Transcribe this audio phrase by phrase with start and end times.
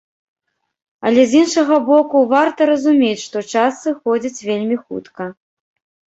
[1.09, 5.31] Але з іншага боку, варта разумець, што час сыходзіць вельмі хутка.